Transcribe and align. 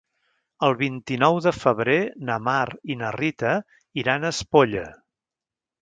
El 0.67 0.71
vint-i-nou 0.79 1.37
de 1.47 1.53
febrer 1.57 1.99
na 2.31 2.39
Mar 2.47 2.65
i 2.95 2.99
na 3.05 3.13
Rita 3.21 3.55
iran 4.05 4.23
a 4.31 4.37
Espolla. 4.39 4.89